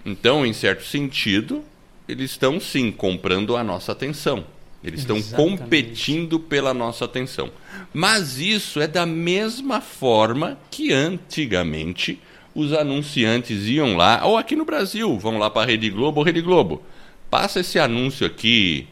[0.04, 1.64] Então, em certo sentido,
[2.06, 4.44] eles estão sim comprando a nossa atenção.
[4.84, 5.58] Eles estão Exatamente.
[5.58, 7.50] competindo pela nossa atenção.
[7.94, 12.20] Mas isso é da mesma forma que antigamente
[12.54, 16.42] os anunciantes iam lá, ou aqui no Brasil, vão lá para a Rede Globo, Rede
[16.42, 16.82] Globo,
[17.30, 18.86] passa esse anúncio aqui,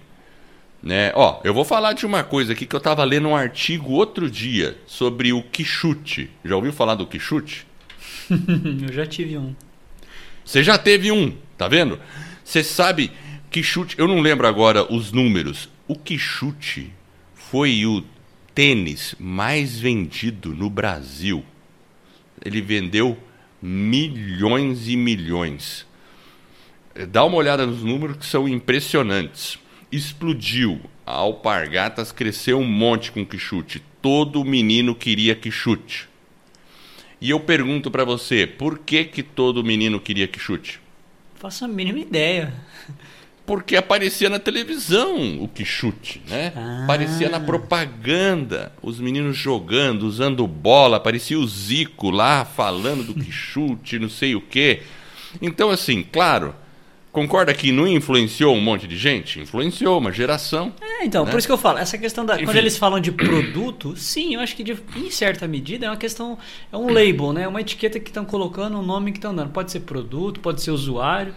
[0.84, 1.12] né?
[1.14, 4.30] Ó, eu vou falar de uma coisa aqui que eu estava lendo um artigo outro
[4.30, 6.30] dia sobre o quichute.
[6.44, 7.66] Já ouviu falar do quichute?
[8.30, 9.56] eu já tive um.
[10.44, 11.98] Você já teve um, tá vendo?
[12.44, 13.10] Você sabe
[13.50, 15.70] quichute, eu não lembro agora os números.
[15.88, 16.92] O quichute
[17.34, 18.04] foi o
[18.54, 21.42] tênis mais vendido no Brasil.
[22.44, 23.16] Ele vendeu
[23.62, 25.86] milhões e milhões.
[27.08, 29.58] Dá uma olhada nos números que são impressionantes.
[29.94, 30.80] Explodiu.
[31.06, 33.82] A Alpargatas cresceu um monte com quichute.
[34.00, 36.08] Todo menino queria quichute.
[37.20, 40.80] E eu pergunto para você, por que que todo menino queria quichute?
[41.36, 42.52] Faço a mínima ideia
[43.46, 46.52] porque aparecia na televisão o que chute, né?
[46.56, 46.84] Ah.
[46.84, 53.30] Aparecia na propaganda, os meninos jogando, usando bola, aparecia o Zico lá falando do que
[53.30, 54.82] chute, não sei o quê.
[55.42, 56.54] Então, assim, claro,
[57.14, 59.38] concorda que não influenciou um monte de gente?
[59.38, 60.72] Influenciou uma geração.
[60.82, 61.30] É, então, né?
[61.30, 62.34] por isso que eu falo, essa questão da.
[62.34, 62.46] Enfim.
[62.46, 65.96] Quando eles falam de produto, sim, eu acho que de, em certa medida é uma
[65.96, 66.36] questão.
[66.72, 67.44] É um label, né?
[67.44, 69.50] É uma etiqueta que estão colocando, um nome que estão dando.
[69.50, 71.32] Pode ser produto, pode ser usuário.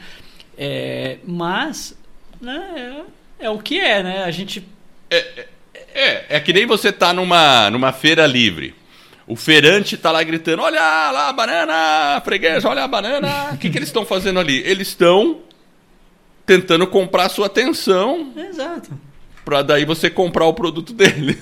[0.58, 1.96] É, mas
[2.42, 3.06] né,
[3.40, 4.24] é, é, o que é, né?
[4.24, 4.68] A gente.
[5.12, 5.48] É, é,
[5.94, 8.74] é, é que nem você tá numa, numa feira livre.
[9.28, 13.52] O feirante tá lá gritando: Olha lá a banana, freguês, olha a banana.
[13.54, 14.64] O que, que eles estão fazendo ali?
[14.66, 15.46] Eles estão
[16.48, 18.32] tentando comprar sua atenção.
[18.36, 18.90] Exato.
[19.46, 21.38] para daí você comprar o produto deles.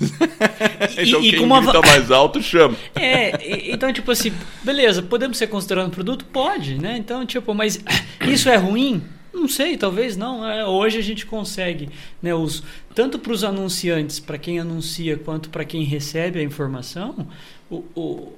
[0.97, 1.61] então e, quem uma...
[1.61, 2.75] grita mais alto chama.
[2.95, 6.25] É, então tipo assim, beleza, podemos ser considerando produto?
[6.25, 6.97] Pode, né?
[6.97, 7.79] Então tipo, mas
[8.27, 9.01] isso é ruim?
[9.31, 10.47] Não sei, talvez não.
[10.47, 11.89] É, hoje a gente consegue,
[12.21, 12.63] né, os,
[12.95, 17.27] tanto para os anunciantes, para quem anuncia, quanto para quem recebe a informação,
[17.69, 18.33] o, o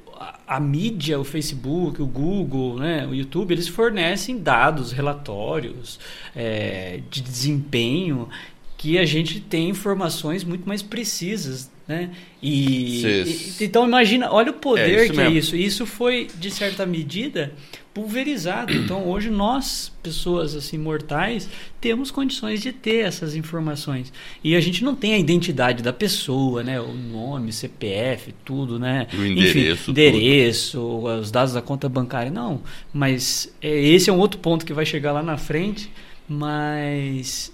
[0.48, 6.00] a, mídia, o Facebook, o Google, né, o YouTube, eles fornecem dados, relatórios
[6.36, 8.30] é, de desempenho
[8.78, 12.12] que a gente tem informações muito mais precisas, né?
[12.42, 15.22] E, e então imagina, olha o poder é que é mesmo.
[15.22, 15.56] é isso.
[15.56, 17.54] Isso foi de certa medida
[17.94, 18.74] pulverizado.
[18.88, 21.50] Então hoje nós, pessoas assim mortais,
[21.82, 24.12] temos condições de ter essas informações.
[24.44, 26.80] E a gente não tem a identidade da pessoa, né?
[26.80, 29.08] O nome, CPF, tudo, né?
[29.14, 32.62] O endereço, Enfim, endereço, os dados da conta bancária, não.
[32.94, 35.92] Mas é, esse é um outro ponto que vai chegar lá na frente.
[36.28, 37.52] Mas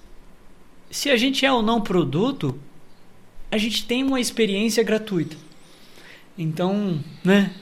[0.89, 2.59] se a gente é ou não produto,
[3.53, 5.37] a gente tem uma experiência gratuita.
[6.35, 7.53] Então, né?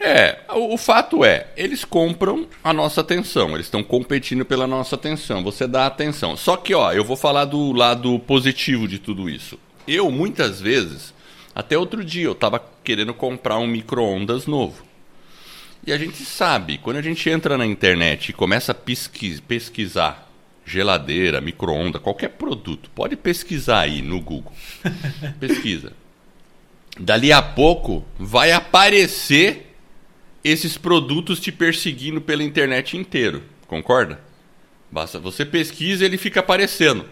[0.00, 4.94] É, o, o, fato é, eles compram a nossa atenção, eles estão competindo pela nossa
[4.94, 6.34] atenção, você dá atenção.
[6.34, 9.58] Só que, ó, eu vou falar do lado positivo de tudo isso.
[9.86, 11.12] Eu, muitas vezes,
[11.54, 14.82] até outro dia, eu estava querendo comprar um micro-ondas novo.
[15.86, 20.23] E a gente sabe, quando a gente entra na internet e começa a pesquis, pesquisar
[20.64, 24.52] geladeira, micro-ondas, qualquer produto, pode pesquisar aí no Google.
[25.38, 25.92] Pesquisa.
[26.98, 29.74] Dali a pouco vai aparecer
[30.42, 33.42] esses produtos te perseguindo pela internet inteiro.
[33.66, 34.20] Concorda?
[34.90, 37.08] Basta você pesquisa, ele fica aparecendo.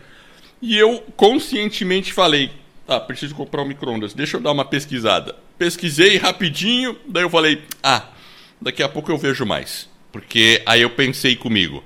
[0.60, 2.52] E eu conscientemente falei:
[2.86, 4.14] "Ah, preciso comprar um microondas.
[4.14, 5.34] Deixa eu dar uma pesquisada".
[5.58, 8.08] Pesquisei rapidinho, daí eu falei: "Ah,
[8.60, 9.90] daqui a pouco eu vejo mais".
[10.12, 11.82] Porque aí eu pensei comigo,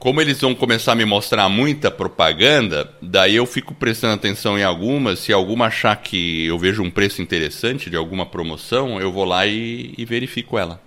[0.00, 4.62] como eles vão começar a me mostrar muita propaganda, daí eu fico prestando atenção em
[4.62, 5.18] algumas.
[5.18, 9.46] Se alguma achar que eu vejo um preço interessante de alguma promoção, eu vou lá
[9.46, 10.82] e, e verifico ela.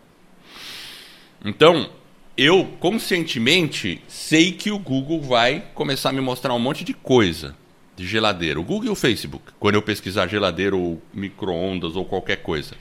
[1.45, 1.91] Então,
[2.35, 7.55] eu conscientemente sei que o Google vai começar a me mostrar um monte de coisa
[7.95, 8.59] de geladeira.
[8.59, 12.75] O Google e o Facebook, quando eu pesquisar geladeira ou micro-ondas ou qualquer coisa.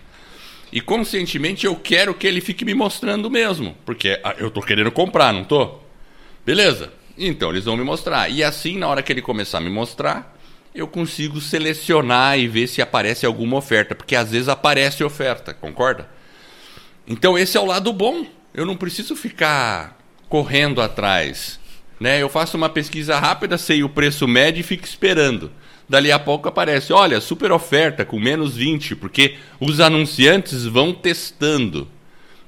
[0.73, 4.91] E conscientemente eu quero que ele fique me mostrando mesmo, porque ah, eu estou querendo
[4.91, 5.82] comprar, não estou?
[6.45, 6.93] Beleza.
[7.17, 8.31] Então eles vão me mostrar.
[8.31, 10.37] E assim, na hora que ele começar a me mostrar,
[10.75, 16.09] eu consigo selecionar e ver se aparece alguma oferta, porque às vezes aparece oferta, concorda?
[17.07, 21.59] Então esse é o lado bom eu não preciso ficar correndo atrás.
[21.99, 22.21] Né?
[22.21, 25.51] Eu faço uma pesquisa rápida, sei o preço médio e fico esperando.
[25.89, 31.89] Dali a pouco aparece, olha, super oferta com menos 20, porque os anunciantes vão testando.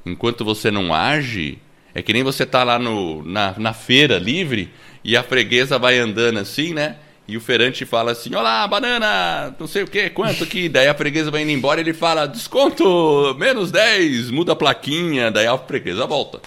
[0.04, 1.59] Enquanto você não age,
[1.94, 4.72] é que nem você tá lá no, na, na feira livre
[5.04, 6.96] e a freguesa vai andando assim, né?
[7.26, 10.68] E o feirante fala assim: Olá, banana, não sei o que, quanto que.
[10.68, 15.30] Daí a freguesa vai indo embora ele fala: Desconto, menos 10, muda a plaquinha.
[15.30, 16.42] Daí a freguesa volta.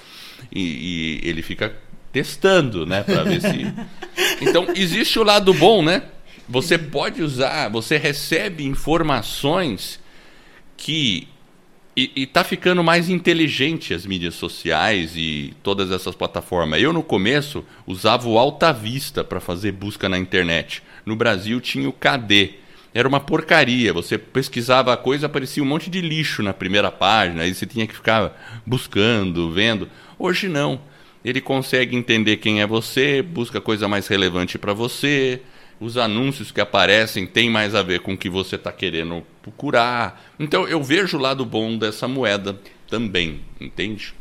[0.52, 1.74] E, e ele fica
[2.12, 3.48] testando, né, para ver se.
[4.42, 6.02] Então, existe o lado bom, né?
[6.50, 10.00] Você pode usar, você recebe informações
[10.76, 11.28] que
[11.98, 16.80] e, e tá ficando mais inteligente as mídias sociais e todas essas plataformas.
[16.80, 20.84] Eu, no começo, usava o Alta Vista para fazer busca na internet.
[21.04, 22.52] No Brasil tinha o KD.
[22.94, 23.92] Era uma porcaria.
[23.94, 27.42] Você pesquisava a coisa, aparecia um monte de lixo na primeira página.
[27.42, 29.90] Aí você tinha que ficar buscando, vendo.
[30.20, 30.80] Hoje não.
[31.26, 35.42] Ele consegue entender quem é você, busca coisa mais relevante para você
[35.80, 40.34] os anúncios que aparecem têm mais a ver com o que você está querendo procurar.
[40.40, 42.60] Então eu vejo o lado bom dessa moeda
[42.90, 44.14] também, entende?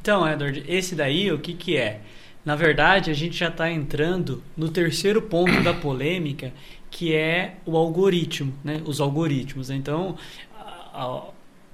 [0.00, 2.00] Então, Edward, esse daí o que, que é?
[2.44, 6.52] Na verdade, a gente já está entrando no terceiro ponto da polêmica,
[6.90, 8.82] que é o algoritmo, né?
[8.84, 9.70] os algoritmos.
[9.70, 10.16] Então,
[10.54, 11.24] a, a,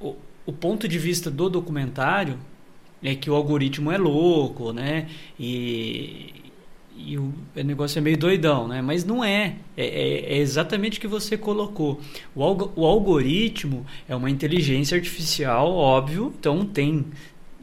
[0.01, 2.39] o, o ponto de vista do documentário
[3.03, 5.09] é que o algoritmo é louco, né?
[5.39, 6.50] E,
[7.07, 8.83] e o, negócio é meio doidão, né?
[8.83, 9.57] Mas não é.
[9.77, 12.01] É, é, é exatamente o que você colocou.
[12.35, 17.07] O, alg o, algoritmo é uma inteligência artificial, óbvio, então tem.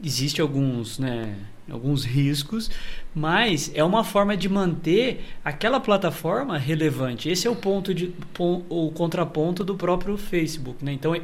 [0.02, 1.36] Existe alguns, né?
[1.70, 2.70] Alguns riscos,
[3.14, 7.28] mas é uma forma de manter aquela plataforma relevante.
[7.28, 10.92] Esse é o ponto de o contraponto do próprio Facebook, né?
[10.92, 11.14] Então,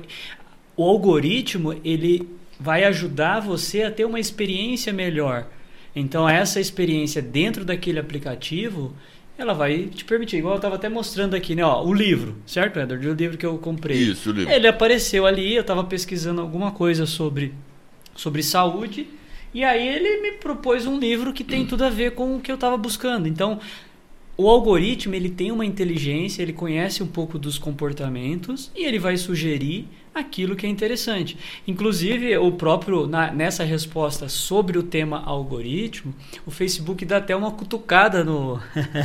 [0.77, 2.29] o algoritmo ele
[2.61, 5.47] vai ajudar você a ter uma experiência melhor
[5.95, 8.95] então, essa experiência dentro daquele aplicativo,
[9.39, 10.39] ela vai te permitir.
[10.39, 11.65] Igual eu estava até mostrando aqui, né?
[11.65, 13.09] Ó, o livro, certo, Edward?
[13.09, 13.97] O livro que eu comprei.
[13.97, 14.53] Isso, o livro.
[14.53, 17.55] Ele apareceu ali, eu estava pesquisando alguma coisa sobre,
[18.15, 19.07] sobre saúde.
[19.53, 22.51] E aí ele me propôs um livro que tem tudo a ver com o que
[22.51, 23.29] eu estava buscando.
[23.29, 23.61] Então,
[24.37, 29.17] o algoritmo ele tem uma inteligência, ele conhece um pouco dos comportamentos e ele vai
[29.17, 31.37] sugerir aquilo que é interessante.
[31.67, 36.15] Inclusive, o próprio na, nessa resposta sobre o tema algoritmo,
[36.47, 38.61] o Facebook dá até uma cutucada no,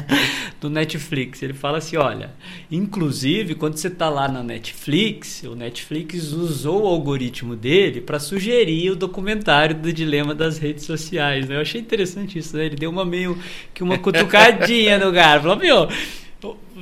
[0.61, 1.41] no Netflix.
[1.41, 2.31] Ele fala assim: olha,
[2.71, 8.91] inclusive, quando você está lá na Netflix, o Netflix usou o algoritmo dele para sugerir
[8.91, 11.49] o documentário do dilema das redes sociais.
[11.49, 11.55] Né?
[11.55, 12.65] Eu achei interessante isso, né?
[12.65, 13.37] Ele deu uma meio
[13.73, 15.41] que uma cutucadinha no cara.
[15.41, 15.87] Falou, meu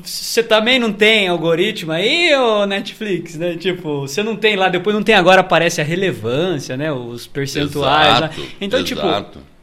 [0.04, 3.56] você também não tem algoritmo aí, ô Netflix, né?
[3.56, 6.92] Tipo, você não tem lá, depois não tem agora, aparece a relevância, né?
[6.92, 8.18] Os percentuais.
[8.18, 9.40] Exato, então, tipo, exato.
[9.40, 9.58] tipo,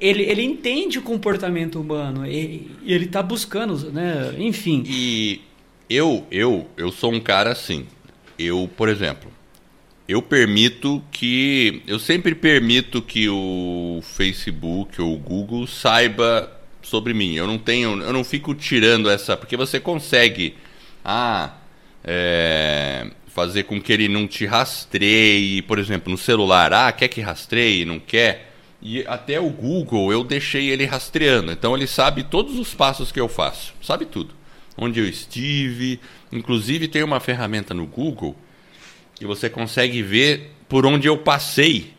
[0.00, 4.34] ele, ele entende o comportamento humano e ele tá buscando, né?
[4.38, 4.82] Enfim.
[4.86, 5.40] E
[5.88, 7.86] eu, eu, eu sou um cara assim.
[8.38, 9.30] Eu, por exemplo,
[10.06, 11.82] eu permito que.
[11.86, 16.57] Eu sempre permito que o Facebook ou o Google saiba
[16.88, 17.34] sobre mim.
[17.34, 20.54] Eu não tenho, eu não fico tirando essa, porque você consegue,
[21.04, 21.54] ah,
[22.04, 27.20] é, fazer com que ele não te rastreie, por exemplo, no celular, ah, quer que
[27.20, 28.52] rastreie, não quer?
[28.80, 33.20] E até o Google eu deixei ele rastreando, então ele sabe todos os passos que
[33.20, 34.34] eu faço, sabe tudo,
[34.76, 36.00] onde eu estive,
[36.32, 38.36] inclusive tem uma ferramenta no Google
[39.16, 41.92] que você consegue ver por onde eu passei.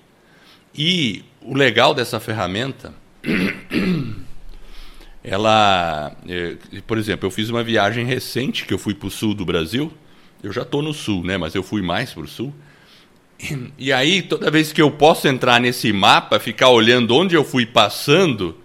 [0.74, 2.94] E o legal dessa ferramenta
[5.30, 6.56] ela, é,
[6.88, 9.94] por exemplo, eu fiz uma viagem recente que eu fui para o sul do Brasil.
[10.42, 11.38] Eu já estou no sul, né?
[11.38, 12.52] Mas eu fui mais para o sul.
[13.78, 17.64] E aí, toda vez que eu posso entrar nesse mapa, ficar olhando onde eu fui
[17.64, 18.58] passando,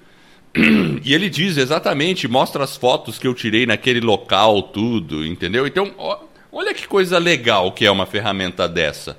[1.05, 5.67] e ele diz exatamente, mostra as fotos que eu tirei naquele local, tudo, entendeu?
[5.67, 6.19] Então, ó,
[6.51, 9.19] olha que coisa legal que é uma ferramenta dessa.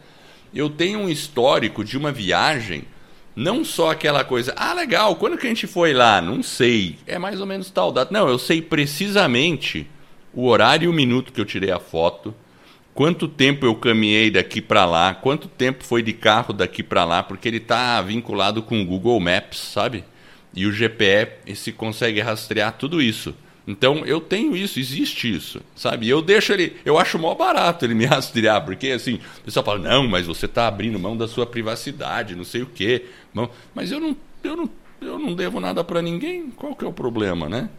[0.52, 2.86] Eu tenho um histórico de uma viagem
[3.36, 6.22] não só aquela coisa, ah, legal, quando que a gente foi lá?
[6.22, 6.98] Não sei.
[7.06, 8.14] É mais ou menos tal data.
[8.14, 9.88] Não, eu sei precisamente
[10.34, 12.34] o horário e o minuto que eu tirei a foto,
[12.94, 17.22] quanto tempo eu caminhei daqui para lá, quanto tempo foi de carro daqui para lá,
[17.22, 20.04] porque ele está vinculado com o Google Maps, sabe?
[20.54, 23.36] E o GPS consegue rastrear tudo isso.
[23.68, 26.08] Então eu tenho isso, existe isso, sabe?
[26.08, 29.80] Eu deixo ele, eu acho mó barato ele me rastrear, porque assim, o pessoal fala,
[29.80, 33.06] não, mas você está abrindo mão da sua privacidade, não sei o quê.
[33.74, 34.70] Mas eu não, eu não,
[35.02, 37.70] eu não devo nada para ninguém, qual que é o problema, né?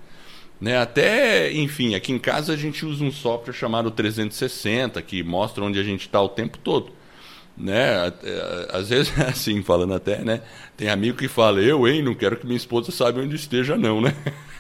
[0.59, 5.63] Né, até, enfim, aqui em casa a gente usa um software chamado 360 que mostra
[5.63, 6.93] onde a gente está o tempo todo.
[7.57, 8.13] Né?
[8.71, 10.43] Às vezes, assim, falando até, né?
[10.77, 14.01] Tem amigo que fala, eu, hein, não quero que minha esposa saiba onde esteja, não,
[14.01, 14.15] né?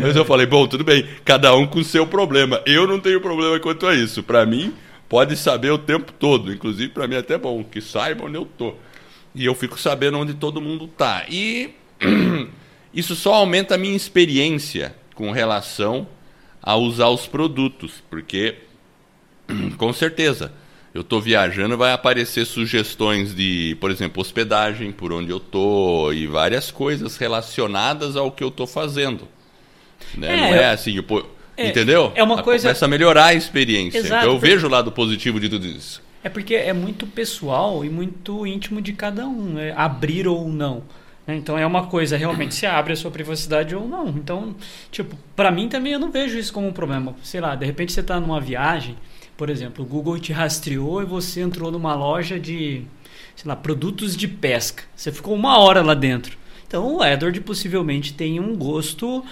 [0.00, 2.60] Mas eu falei, bom, tudo bem, cada um com o seu problema.
[2.66, 4.22] Eu não tenho problema quanto a isso.
[4.22, 4.74] Para mim,
[5.08, 6.52] pode saber o tempo todo.
[6.52, 8.74] Inclusive, para mim é até bom que saiba onde eu tô.
[9.34, 11.24] E eu fico sabendo onde todo mundo tá.
[11.28, 11.70] E
[12.92, 16.06] isso só aumenta a minha experiência com relação
[16.62, 18.56] a usar os produtos, porque
[19.76, 20.52] com certeza
[20.94, 26.26] eu estou viajando, vai aparecer sugestões de, por exemplo, hospedagem, por onde eu tô e
[26.26, 29.26] várias coisas relacionadas ao que eu estou fazendo.
[30.14, 30.34] Né?
[30.34, 31.26] É, Não é assim, eu,
[31.56, 32.12] é, entendeu?
[32.14, 32.68] É uma coisa.
[32.68, 33.98] Começa a melhorar a experiência.
[33.98, 34.54] Exato, então eu porque...
[34.54, 36.02] vejo o lado positivo de tudo isso.
[36.22, 39.72] É porque é muito pessoal e muito íntimo de cada um, né?
[39.74, 40.82] abrir ou não.
[41.26, 41.36] Né?
[41.36, 44.08] Então é uma coisa realmente se abre a sua privacidade ou não.
[44.08, 44.54] Então,
[44.90, 47.16] tipo, para mim também eu não vejo isso como um problema.
[47.22, 48.96] Sei lá, de repente você está numa viagem
[49.36, 52.82] por exemplo, o Google te rastreou e você entrou numa loja de,
[53.34, 54.84] sei lá, produtos de pesca.
[54.94, 56.36] Você ficou uma hora lá dentro.
[56.66, 59.24] Então o Edward possivelmente tem um gosto,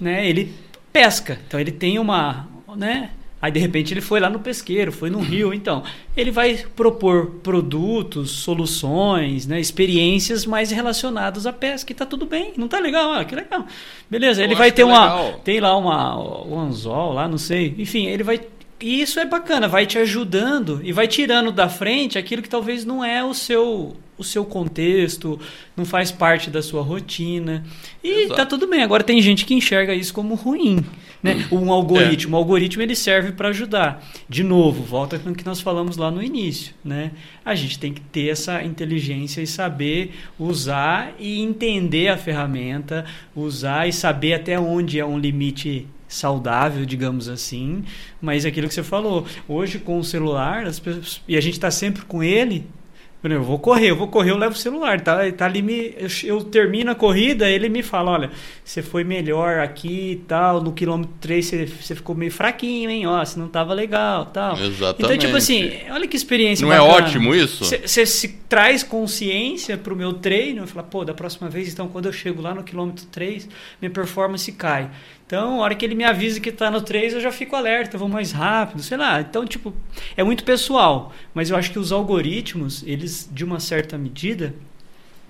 [0.00, 0.28] né?
[0.28, 0.52] Ele
[0.92, 1.38] pesca.
[1.46, 3.10] Então ele tem uma, né?
[3.42, 5.82] Aí de repente ele foi lá no pesqueiro, foi no rio, então
[6.16, 12.52] ele vai propor produtos, soluções, né, experiências mais relacionadas à pesca e tá tudo bem,
[12.56, 13.66] não tá legal, ah, que legal.
[14.08, 15.40] Beleza, ele vai ter uma legal.
[15.42, 17.74] tem lá uma um anzol lá, não sei.
[17.78, 18.40] Enfim, ele vai
[18.82, 22.84] e isso é bacana, vai te ajudando e vai tirando da frente aquilo que talvez
[22.84, 25.38] não é o seu o seu contexto,
[25.76, 27.64] não faz parte da sua rotina.
[28.04, 28.36] E Exato.
[28.36, 28.82] tá tudo bem.
[28.82, 30.84] Agora tem gente que enxerga isso como ruim,
[31.22, 31.46] né?
[31.50, 32.38] Um algoritmo, é.
[32.38, 34.06] o algoritmo ele serve para ajudar.
[34.28, 37.10] De novo, volta com o que nós falamos lá no início, né?
[37.44, 43.88] A gente tem que ter essa inteligência e saber usar e entender a ferramenta, usar
[43.88, 47.84] e saber até onde é um limite saudável, digamos assim,
[48.20, 51.70] mas aquilo que você falou, hoje com o celular, as pessoas, e a gente está
[51.70, 52.66] sempre com ele,
[53.24, 55.00] Eu vou correr, eu vou correr, eu levo o celular.
[55.00, 58.30] Tá, tá ali me, eu, eu termino a corrida, ele me fala: olha,
[58.64, 63.06] você foi melhor aqui e tal, no quilômetro 3 você, você ficou meio fraquinho, hein?
[63.06, 64.58] Ó, você não tava legal tal.
[64.58, 65.04] Exatamente.
[65.04, 66.66] Então, tipo assim, olha que experiência.
[66.66, 66.98] Não é bacana.
[66.98, 67.64] é ótimo isso?
[67.64, 72.06] Você se traz consciência pro meu treino, e fala, pô, da próxima vez, então, quando
[72.06, 73.48] eu chego lá no quilômetro 3,
[73.80, 74.90] minha performance cai.
[75.32, 77.96] Então, a hora que ele me avisa que está no 3, eu já fico alerta,
[77.96, 79.18] vou mais rápido, sei lá.
[79.18, 79.72] Então, tipo,
[80.14, 81.10] é muito pessoal.
[81.32, 84.54] Mas eu acho que os algoritmos, eles, de uma certa medida,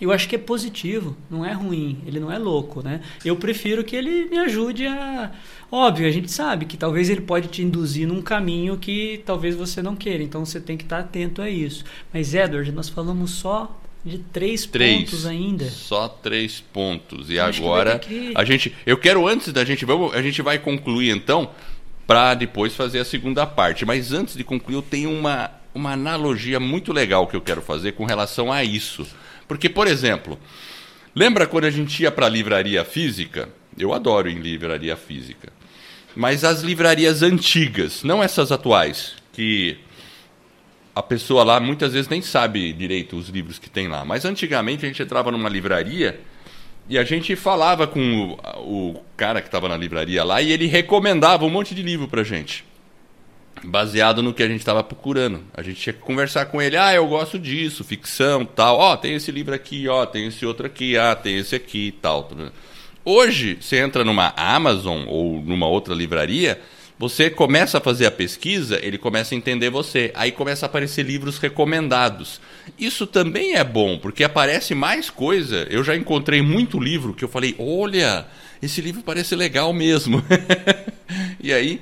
[0.01, 3.01] eu acho que é positivo, não é ruim, ele não é louco, né?
[3.25, 5.31] Eu prefiro que ele me ajude a.
[5.71, 9.81] Óbvio, a gente sabe que talvez ele pode te induzir num caminho que talvez você
[9.81, 11.85] não queira, então você tem que estar atento a isso.
[12.13, 15.71] Mas, Edward, nós falamos só de três, três, pontos ainda.
[15.71, 17.31] Só três pontos.
[17.31, 18.33] E agora que...
[18.35, 21.51] a gente, eu quero antes da gente, vamos, a gente vai concluir então
[22.07, 23.85] para depois fazer a segunda parte.
[23.85, 27.93] Mas antes de concluir, eu tenho uma uma analogia muito legal que eu quero fazer
[27.93, 29.07] com relação a isso.
[29.49, 30.39] Porque, por exemplo,
[31.15, 33.49] lembra quando a gente ia para a livraria física?
[33.77, 35.53] Eu adoro em livraria física.
[36.15, 39.79] Mas as livrarias antigas, não essas atuais, que
[40.95, 44.05] a pessoa lá muitas vezes nem sabe direito os livros que tem lá.
[44.05, 46.20] Mas antigamente a gente entrava numa livraria
[46.88, 50.66] e a gente falava com o, o cara que estava na livraria lá e ele
[50.66, 52.64] recomendava um monte de livro pra gente.
[53.64, 55.45] Baseado no que a gente estava procurando.
[55.55, 56.76] A gente tinha que conversar com ele.
[56.76, 58.76] Ah, eu gosto disso, ficção, tal.
[58.76, 61.55] Ó, oh, tem esse livro aqui, ó, oh, tem esse outro aqui, ah, tem esse
[61.55, 62.28] aqui, tal.
[63.05, 66.61] Hoje, você entra numa Amazon ou numa outra livraria,
[67.03, 70.13] você começa a fazer a pesquisa, ele começa a entender você.
[70.15, 72.41] Aí começa a aparecer livros recomendados.
[72.79, 75.67] Isso também é bom, porque aparece mais coisa.
[75.69, 78.25] Eu já encontrei muito livro que eu falei: olha,
[78.63, 80.23] esse livro parece legal mesmo.
[81.43, 81.81] e aí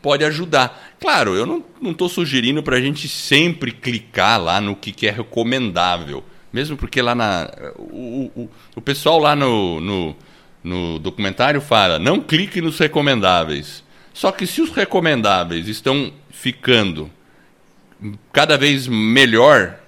[0.00, 0.96] pode ajudar.
[0.98, 5.10] Claro, eu não estou sugerindo para a gente sempre clicar lá no que, que é
[5.10, 6.24] recomendável.
[6.50, 7.50] Mesmo porque lá na.
[7.76, 10.16] O, o, o pessoal lá no, no,
[10.64, 13.84] no documentário fala: não clique nos recomendáveis.
[14.12, 17.10] Só que se os recomendáveis estão ficando
[18.32, 19.78] cada vez melhor,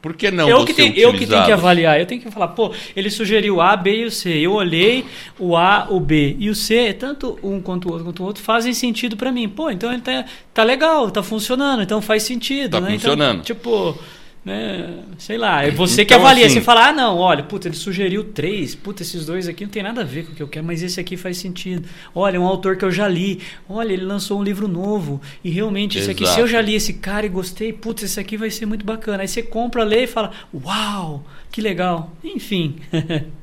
[0.00, 2.48] por que não eu que, tem, eu que tenho que avaliar, eu tenho que falar,
[2.48, 4.30] pô, ele sugeriu A, B e o C.
[4.30, 5.04] Eu olhei
[5.38, 8.42] o A, o B e o C, tanto um quanto o outro quanto o outro,
[8.42, 9.48] fazem sentido para mim.
[9.48, 12.72] Pô, então ele tá, tá legal, tá funcionando, então faz sentido.
[12.72, 12.94] Tá né?
[12.94, 13.40] Então, funcionando.
[13.40, 13.98] Então, tipo,
[14.44, 15.02] né?
[15.18, 17.76] Sei lá, é você então, que avalia, assim, você fala, ah, não, olha, puta, ele
[17.76, 20.48] sugeriu três, puta, esses dois aqui não tem nada a ver com o que eu
[20.48, 21.88] quero, mas esse aqui faz sentido.
[22.14, 25.98] Olha, um autor que eu já li, olha, ele lançou um livro novo, e realmente
[25.98, 28.66] esse aqui, se eu já li esse cara e gostei, putz, esse aqui vai ser
[28.66, 29.22] muito bacana.
[29.22, 32.12] Aí você compra, lê e fala, uau, que legal.
[32.24, 32.76] Enfim.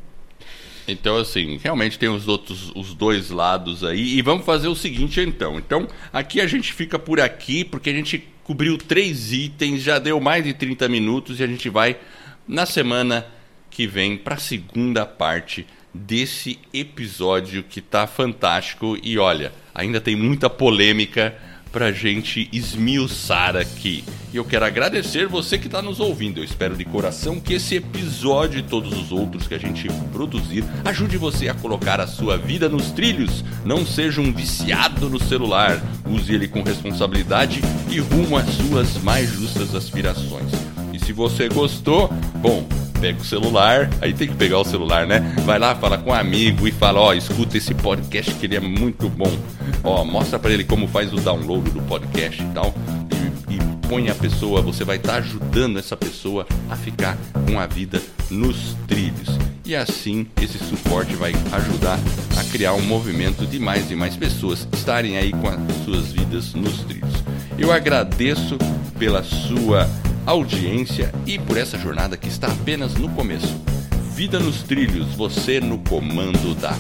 [0.88, 4.18] Então, assim, realmente tem os outros, os dois lados aí.
[4.18, 5.58] E vamos fazer o seguinte, então.
[5.58, 10.22] Então, aqui a gente fica por aqui, porque a gente cobriu três itens, já deu
[10.22, 11.98] mais de 30 minutos e a gente vai
[12.48, 13.26] na semana
[13.72, 18.98] que vem para a segunda parte desse episódio que tá fantástico.
[19.02, 21.36] E olha, ainda tem muita polêmica
[21.76, 24.02] pra gente esmiuçar aqui.
[24.34, 26.40] E eu quero agradecer você que está nos ouvindo.
[26.40, 30.64] Eu espero de coração que esse episódio e todos os outros que a gente produzir
[30.86, 33.44] ajude você a colocar a sua vida nos trilhos.
[33.66, 35.84] Não seja um viciado no celular.
[36.10, 37.60] Use ele com responsabilidade
[37.92, 40.54] e rumo às suas mais justas aspirações.
[41.06, 42.10] Se você gostou,
[42.42, 42.68] bom,
[43.00, 45.20] pega o celular, aí tem que pegar o celular, né?
[45.46, 48.60] Vai lá, fala com um amigo e fala, ó, escuta esse podcast que ele é
[48.60, 49.32] muito bom.
[49.84, 52.74] Ó, mostra para ele como faz o download do podcast e tal.
[53.12, 57.16] E, e põe a pessoa, você vai estar tá ajudando essa pessoa a ficar
[57.48, 58.02] com a vida
[58.32, 59.38] nos trilhos.
[59.64, 62.00] E assim esse suporte vai ajudar
[62.36, 66.56] a criar um movimento de mais e mais pessoas estarem aí com as suas vidas
[66.56, 67.14] nos trilhos.
[67.60, 68.58] Eu agradeço
[68.98, 69.88] pela sua
[70.26, 73.56] audiência e por essa jornada que está apenas no começo.
[74.16, 76.72] Vida nos trilhos, você no comando da